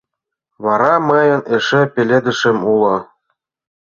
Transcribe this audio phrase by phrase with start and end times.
[0.63, 2.95] —Вара мыйын эше пеледышем уло.